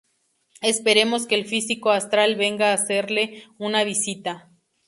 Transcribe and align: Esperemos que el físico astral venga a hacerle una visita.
Esperemos 0.63 1.27
que 1.27 1.35
el 1.35 1.45
físico 1.45 1.91
astral 1.91 2.35
venga 2.35 2.71
a 2.71 2.73
hacerle 2.73 3.43
una 3.59 3.83
visita. 3.83 4.49